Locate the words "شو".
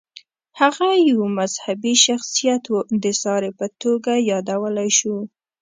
4.97-5.15